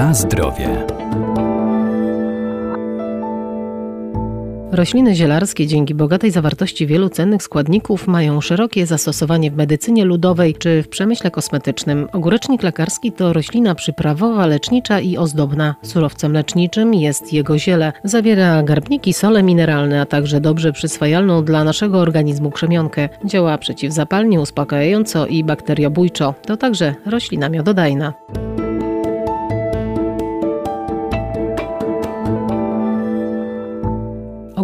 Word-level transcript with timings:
Na 0.00 0.14
zdrowie. 0.14 0.86
Rośliny 4.72 5.14
zielarskie 5.14 5.66
dzięki 5.66 5.94
bogatej 5.94 6.30
zawartości 6.30 6.86
wielu 6.86 7.08
cennych 7.08 7.42
składników 7.42 8.06
mają 8.06 8.40
szerokie 8.40 8.86
zastosowanie 8.86 9.50
w 9.50 9.56
medycynie 9.56 10.04
ludowej 10.04 10.54
czy 10.54 10.82
w 10.82 10.88
przemyśle 10.88 11.30
kosmetycznym. 11.30 12.08
Ogórecznik 12.12 12.62
lekarski 12.62 13.12
to 13.12 13.32
roślina 13.32 13.74
przyprawowa, 13.74 14.46
lecznicza 14.46 15.00
i 15.00 15.16
ozdobna. 15.16 15.74
Surowcem 15.82 16.32
leczniczym 16.32 16.94
jest 16.94 17.32
jego 17.32 17.58
ziele. 17.58 17.92
Zawiera 18.04 18.62
garbniki, 18.62 19.12
sole 19.12 19.42
mineralne, 19.42 20.00
a 20.00 20.06
także 20.06 20.40
dobrze 20.40 20.72
przyswajalną 20.72 21.44
dla 21.44 21.64
naszego 21.64 21.98
organizmu 21.98 22.50
krzemionkę. 22.50 23.08
Działa 23.24 23.58
przeciwzapalnie, 23.58 24.40
uspokajająco 24.40 25.26
i 25.26 25.44
bakteriobójczo. 25.44 26.34
To 26.46 26.56
także 26.56 26.94
roślina 27.06 27.48
miododajna. 27.48 28.12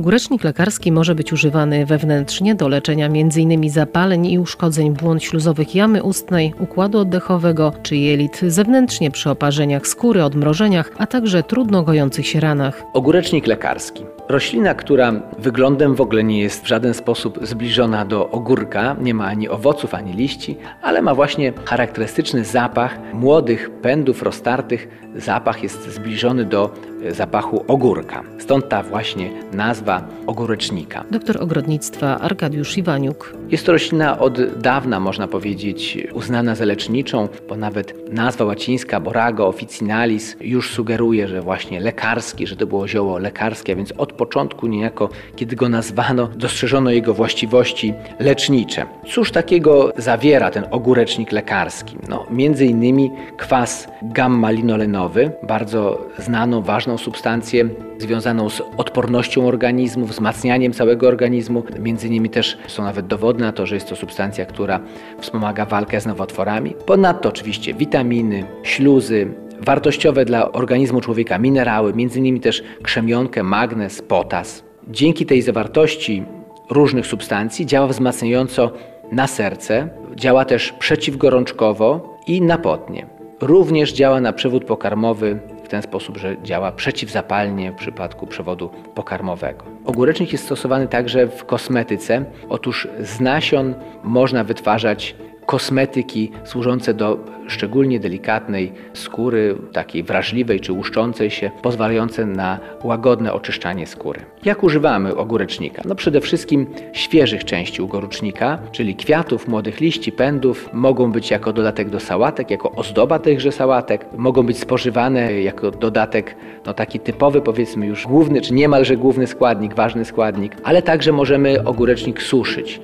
Ogórecznik 0.06 0.44
lekarski 0.44 0.92
może 0.92 1.14
być 1.14 1.32
używany 1.32 1.86
wewnętrznie 1.86 2.54
do 2.54 2.68
leczenia 2.68 3.06
m.in. 3.06 3.70
zapaleń 3.70 4.26
i 4.26 4.38
uszkodzeń 4.38 4.90
błon 4.90 5.20
śluzowych 5.20 5.74
jamy 5.74 6.02
ustnej, 6.02 6.54
układu 6.58 6.98
oddechowego 6.98 7.72
czy 7.82 7.96
jelit, 7.96 8.40
zewnętrznie 8.40 9.10
przy 9.10 9.30
oparzeniach 9.30 9.86
skóry, 9.86 10.24
odmrożeniach, 10.24 10.90
a 10.98 11.06
także 11.06 11.42
trudno 11.42 11.82
gojących 11.82 12.26
się 12.26 12.40
ranach. 12.40 12.82
Ogórecznik 12.92 13.46
lekarski. 13.46 14.04
Roślina, 14.28 14.74
która 14.74 15.12
wyglądem 15.38 15.94
w 15.94 16.00
ogóle 16.00 16.24
nie 16.24 16.40
jest 16.40 16.64
w 16.64 16.68
żaden 16.68 16.94
sposób 16.94 17.38
zbliżona 17.42 18.04
do 18.04 18.30
ogórka, 18.30 18.96
nie 19.00 19.14
ma 19.14 19.26
ani 19.26 19.48
owoców, 19.48 19.94
ani 19.94 20.12
liści, 20.12 20.56
ale 20.82 21.02
ma 21.02 21.14
właśnie 21.14 21.52
charakterystyczny 21.64 22.44
zapach 22.44 22.98
młodych 23.12 23.70
pędów 23.70 24.22
roztartych. 24.22 24.88
Zapach 25.16 25.62
jest 25.62 25.94
zbliżony 25.94 26.44
do 26.44 26.70
zapachu 27.10 27.64
ogórka. 27.68 28.22
Stąd 28.38 28.68
ta 28.68 28.82
właśnie 28.82 29.30
nazwa 29.52 30.08
ogórecznika. 30.26 31.04
Doktor 31.10 31.42
ogrodnictwa 31.42 32.20
Arkadiusz 32.20 32.78
Iwaniuk. 32.78 33.34
Jest 33.48 33.66
to 33.66 33.72
roślina 33.72 34.18
od 34.18 34.58
dawna, 34.60 35.00
można 35.00 35.28
powiedzieć, 35.28 35.98
uznana 36.12 36.54
za 36.54 36.64
leczniczą, 36.64 37.28
bo 37.48 37.56
nawet 37.56 38.12
nazwa 38.12 38.44
łacińska 38.44 39.00
Borago 39.00 39.46
officinalis 39.46 40.36
już 40.40 40.70
sugeruje, 40.70 41.28
że 41.28 41.40
właśnie 41.40 41.80
lekarski, 41.80 42.46
że 42.46 42.56
to 42.56 42.66
było 42.66 42.88
zioło 42.88 43.18
lekarskie, 43.18 43.72
a 43.72 43.76
więc 43.76 43.92
od 43.92 44.12
początku 44.16 44.66
niejako, 44.66 45.08
kiedy 45.36 45.56
go 45.56 45.68
nazwano, 45.68 46.26
dostrzeżono 46.26 46.90
jego 46.90 47.14
właściwości 47.14 47.94
lecznicze. 48.18 48.86
Cóż 49.06 49.32
takiego 49.32 49.92
zawiera 49.96 50.50
ten 50.50 50.64
ogórecznik 50.70 51.32
lekarski? 51.32 51.96
No, 52.08 52.26
między 52.30 52.66
innymi 52.66 53.10
kwas 53.36 53.88
gamma-linolenowy, 54.02 55.30
bardzo 55.42 56.06
znaną, 56.18 56.62
ważną 56.62 56.98
substancję 56.98 57.68
związaną 57.98 58.50
z 58.50 58.62
odpornością 58.76 59.46
organizmu, 59.46 60.06
wzmacnianiem 60.06 60.72
całego 60.72 61.08
organizmu. 61.08 61.62
Między 61.78 62.06
innymi 62.08 62.30
też 62.30 62.58
są 62.66 62.82
nawet 62.82 63.06
dowody 63.06 63.40
na 63.40 63.52
to, 63.52 63.66
że 63.66 63.74
jest 63.74 63.88
to 63.88 63.96
substancja, 63.96 64.46
która 64.46 64.80
wspomaga 65.20 65.64
walkę 65.64 66.00
z 66.00 66.06
nowotworami. 66.06 66.74
Ponadto 66.86 67.28
oczywiście 67.28 67.74
witaminy, 67.74 68.44
śluzy, 68.62 69.28
wartościowe 69.60 70.24
dla 70.24 70.52
organizmu 70.52 71.00
człowieka 71.00 71.38
minerały, 71.38 71.92
innymi 72.16 72.40
też 72.40 72.62
krzemionkę, 72.82 73.42
magnez, 73.42 74.02
potas. 74.02 74.64
Dzięki 74.88 75.26
tej 75.26 75.42
zawartości 75.42 76.22
różnych 76.70 77.06
substancji 77.06 77.66
działa 77.66 77.86
wzmacniająco 77.86 78.72
na 79.12 79.26
serce, 79.26 79.88
działa 80.16 80.44
też 80.44 80.72
przeciwgorączkowo 80.72 82.16
i 82.26 82.42
napotnie. 82.42 83.06
Również 83.40 83.92
działa 83.92 84.20
na 84.20 84.32
przewód 84.32 84.64
pokarmowy 84.64 85.38
w 85.64 85.68
ten 85.68 85.82
sposób, 85.82 86.16
że 86.16 86.36
działa 86.42 86.72
przeciwzapalnie 86.72 87.72
w 87.72 87.74
przypadku 87.74 88.26
przewodu 88.26 88.70
pokarmowego. 88.94 89.64
Ogórecznik 89.84 90.32
jest 90.32 90.44
stosowany 90.44 90.88
także 90.88 91.26
w 91.26 91.44
kosmetyce. 91.44 92.24
Otóż 92.48 92.88
z 93.00 93.20
nasion 93.20 93.74
można 94.04 94.44
wytwarzać 94.44 95.16
kosmetyki 95.46 96.30
służące 96.44 96.94
do 96.94 97.18
szczególnie 97.48 98.00
delikatnej 98.00 98.72
skóry, 98.92 99.56
takiej 99.72 100.02
wrażliwej 100.02 100.60
czy 100.60 100.72
łuszczącej 100.72 101.30
się, 101.30 101.50
pozwalające 101.62 102.26
na 102.26 102.58
łagodne 102.84 103.32
oczyszczanie 103.32 103.86
skóry. 103.86 104.20
Jak 104.44 104.62
używamy 104.62 105.16
ogórecznika? 105.16 105.82
No 105.84 105.94
przede 105.94 106.20
wszystkim 106.20 106.66
świeżych 106.92 107.44
części 107.44 107.82
ogórecznika, 107.82 108.58
czyli 108.72 108.94
kwiatów, 108.94 109.48
młodych 109.48 109.80
liści, 109.80 110.12
pędów, 110.12 110.68
mogą 110.72 111.12
być 111.12 111.30
jako 111.30 111.52
dodatek 111.52 111.90
do 111.90 112.00
sałatek, 112.00 112.50
jako 112.50 112.72
ozdoba 112.72 113.18
tychże 113.18 113.52
sałatek, 113.52 114.06
mogą 114.16 114.42
być 114.42 114.58
spożywane 114.58 115.42
jako 115.42 115.70
dodatek, 115.70 116.36
no 116.66 116.74
taki 116.74 117.00
typowy 117.00 117.40
powiedzmy 117.40 117.86
już 117.86 118.06
główny, 118.06 118.40
czy 118.40 118.54
niemalże 118.54 118.96
główny 118.96 119.26
składnik, 119.26 119.74
ważny 119.74 120.04
składnik, 120.04 120.56
ale 120.64 120.82
także 120.82 121.12
możemy 121.12 121.64
ogórecznik 121.64 122.22
suszyć. 122.22 122.80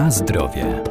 Na 0.00 0.10
zdrowie. 0.10 0.82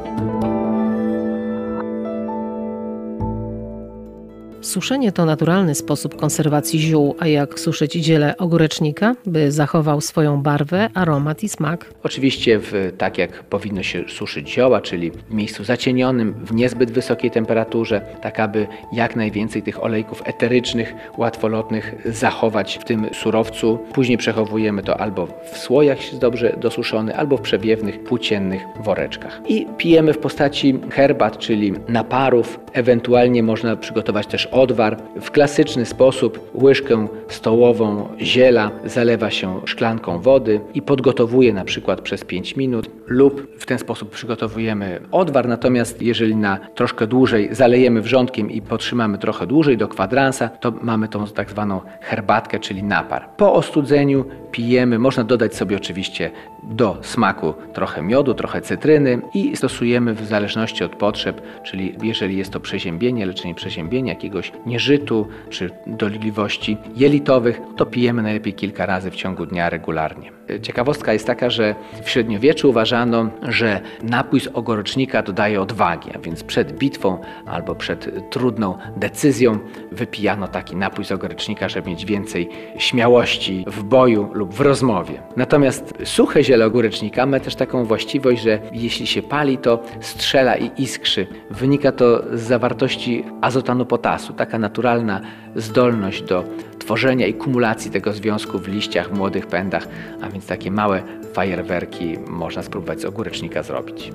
Suszenie 4.62 5.12
to 5.12 5.26
naturalny 5.26 5.76
sposób 5.76 6.16
konserwacji 6.16 6.80
ziół, 6.80 7.16
a 7.20 7.28
jak 7.28 7.60
suszyć 7.60 7.94
ziele 7.94 8.38
ogórecznika, 8.38 9.16
by 9.26 9.52
zachował 9.52 10.02
swoją 10.02 10.42
barwę, 10.42 10.90
aromat 10.94 11.44
i 11.44 11.50
smak? 11.50 11.94
Oczywiście 12.04 12.60
w, 12.60 12.94
tak 12.98 13.18
jak 13.18 13.44
powinno 13.44 13.84
się 13.84 14.04
suszyć 14.08 14.50
zioła, 14.50 14.82
czyli 14.82 15.12
w 15.12 15.32
miejscu 15.32 15.64
zacienionym, 15.64 16.34
w 16.34 16.54
niezbyt 16.54 16.92
wysokiej 16.92 17.32
temperaturze, 17.32 18.02
tak 18.22 18.40
aby 18.40 18.68
jak 18.94 19.16
najwięcej 19.16 19.64
tych 19.64 19.84
olejków 19.84 20.22
eterycznych, 20.26 20.94
łatwolotnych 21.18 21.96
zachować 22.06 22.80
w 22.82 22.84
tym 22.84 23.10
surowcu. 23.14 23.80
Później 23.94 24.18
przechowujemy 24.18 24.84
to 24.84 25.02
albo 25.02 25.28
w 25.54 25.58
słojach 25.58 25.98
dobrze 26.20 26.56
dosuszony, 26.62 27.16
albo 27.16 27.38
w 27.38 27.42
przewiewnych, 27.42 28.04
płóciennych 28.04 28.62
woreczkach. 28.84 29.42
I 29.48 29.68
pijemy 29.78 30.14
w 30.14 30.18
postaci 30.18 30.80
herbat, 30.92 31.38
czyli 31.38 31.74
naparów. 31.88 32.60
Ewentualnie 32.74 33.44
można 33.44 33.76
przygotować 33.76 34.28
też 34.28 34.49
odwar. 34.52 34.98
W 35.22 35.32
klasyczny 35.32 35.86
sposób 35.86 36.50
łyżkę 36.54 37.08
stołową 37.28 38.10
ziela 38.22 38.72
zalewa 38.86 39.32
się 39.32 39.62
szklanką 39.66 40.20
wody 40.20 40.62
i 40.74 40.82
podgotowuje 40.82 41.54
na 41.54 41.66
przykład 41.66 42.02
przez 42.02 42.24
5 42.24 42.56
minut 42.56 42.90
lub 43.08 43.48
w 43.60 43.66
ten 43.66 43.80
sposób 43.80 44.10
przygotowujemy 44.10 45.00
odwar, 45.12 45.48
natomiast 45.48 46.02
jeżeli 46.02 46.36
na 46.36 46.58
troszkę 46.76 47.08
dłużej 47.08 47.56
zalejemy 47.56 48.02
wrzątkiem 48.02 48.52
i 48.52 48.62
potrzymamy 48.62 49.18
trochę 49.18 49.48
dłużej 49.48 49.78
do 49.78 49.88
kwadransa, 49.88 50.50
to 50.50 50.74
mamy 50.82 51.08
tą 51.08 51.28
tak 51.28 51.50
zwaną 51.50 51.82
herbatkę, 52.02 52.60
czyli 52.60 52.84
napar. 52.84 53.30
Po 53.38 53.54
ostudzeniu 53.54 54.26
pijemy, 54.52 55.00
można 55.00 55.24
dodać 55.24 55.56
sobie 55.56 55.78
oczywiście 55.78 56.32
do 56.64 56.98
smaku 57.02 57.54
trochę 57.74 58.02
miodu, 58.02 58.34
trochę 58.34 58.62
cytryny 58.62 59.22
i 59.34 59.58
stosujemy 59.58 60.14
w 60.14 60.26
zależności 60.26 60.84
od 60.84 60.96
potrzeb, 60.96 61.42
czyli 61.64 61.96
jeżeli 62.04 62.38
jest 62.38 62.52
to 62.52 62.60
przeziębienie, 62.60 63.26
leczenie 63.26 63.56
przeziębienia, 63.56 64.14
jakiegoś 64.14 64.39
nieżytu 64.66 65.28
czy 65.50 65.70
dolegliwości 65.88 66.78
jelitowych, 66.96 67.62
to 67.78 67.86
pijemy 67.86 68.22
najlepiej 68.22 68.54
kilka 68.54 68.86
razy 68.86 69.12
w 69.12 69.16
ciągu 69.16 69.46
dnia 69.46 69.70
regularnie. 69.70 70.39
Ciekawostka 70.62 71.14
jest 71.14 71.28
taka, 71.28 71.50
że 71.50 71.76
w 72.04 72.10
średniowieczu 72.10 72.70
uważano, 72.70 73.30
że 73.42 73.82
napój 74.04 74.40
z 74.40 74.48
ogorecznika 74.48 75.24
dodaje 75.24 75.62
odwagi, 75.62 76.10
a 76.16 76.20
więc 76.20 76.44
przed 76.44 76.78
bitwą 76.78 77.18
albo 77.46 77.76
przed 77.76 78.30
trudną 78.30 78.78
decyzją 78.98 79.60
wypijano 79.92 80.48
taki 80.48 80.76
napój 80.76 81.06
z 81.06 81.12
ogorecznika, 81.12 81.70
żeby 81.70 81.90
mieć 81.90 82.06
więcej 82.06 82.50
śmiałości 82.78 83.66
w 83.68 83.84
boju 83.84 84.30
lub 84.34 84.54
w 84.54 84.62
rozmowie. 84.62 85.22
Natomiast 85.36 85.94
suche 86.04 86.44
ziele 86.44 86.66
ogórecznika 86.66 87.26
ma 87.26 87.40
też 87.40 87.56
taką 87.56 87.86
właściwość, 87.86 88.42
że 88.42 88.60
jeśli 88.72 89.08
się 89.08 89.22
pali, 89.22 89.58
to 89.58 89.84
strzela 90.02 90.56
i 90.56 90.72
iskrzy. 90.78 91.28
Wynika 91.50 91.92
to 91.92 92.24
z 92.38 92.42
zawartości 92.42 93.24
azotanu 93.42 93.86
potasu, 93.86 94.34
taka 94.34 94.60
naturalna 94.60 95.22
zdolność 95.56 96.22
do 96.22 96.44
tworzenia 96.90 97.28
i 97.28 97.34
kumulacji 97.34 97.92
tego 97.92 98.14
związku 98.14 98.60
w 98.60 98.68
liściach, 98.68 99.12
młodych 99.12 99.48
pędach, 99.48 99.88
a 100.22 100.30
więc 100.30 100.46
takie 100.46 100.72
małe 100.72 101.04
fajerwerki 101.34 102.18
można 102.28 102.64
spróbować 102.64 103.02
z 103.02 103.06
ogórecznika 103.06 103.64
zrobić. 103.64 104.12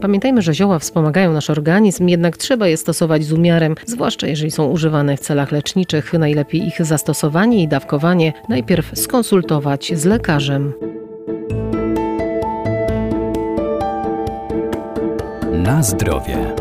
Pamiętajmy, 0.00 0.42
że 0.42 0.54
zioła 0.54 0.78
wspomagają 0.78 1.32
nasz 1.32 1.50
organizm, 1.50 2.08
jednak 2.08 2.36
trzeba 2.36 2.68
je 2.68 2.76
stosować 2.76 3.24
z 3.24 3.32
umiarem, 3.32 3.74
zwłaszcza 3.86 4.26
jeżeli 4.26 4.50
są 4.50 4.66
używane 4.66 5.16
w 5.16 5.20
celach 5.20 5.52
leczniczych. 5.52 6.12
Najlepiej 6.12 6.66
ich 6.66 6.84
zastosowanie 6.84 7.62
i 7.62 7.68
dawkowanie 7.68 8.32
najpierw 8.48 8.98
skonsultować 8.98 9.92
z 9.94 10.04
lekarzem. 10.04 10.72
Na 15.66 15.82
zdrowie. 15.82 16.54